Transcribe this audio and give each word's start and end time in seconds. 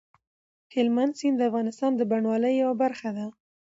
هلمند 0.73 1.13
سیند 1.19 1.35
د 1.39 1.41
افغانستان 1.49 1.91
د 1.95 2.01
بڼوالۍ 2.09 2.53
یوه 2.61 2.75
برخه 2.83 3.09
ده. 3.17 3.25